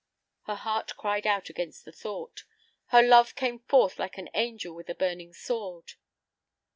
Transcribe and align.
Her 0.47 0.55
heart 0.55 0.97
cried 0.97 1.27
out 1.27 1.51
against 1.51 1.85
the 1.85 1.91
thought. 1.91 2.45
Her 2.87 3.03
love 3.03 3.35
came 3.35 3.59
forth 3.59 3.99
like 3.99 4.17
an 4.17 4.29
angel 4.33 4.73
with 4.73 4.89
a 4.89 4.95
burning 4.95 5.31
sword. 5.31 5.93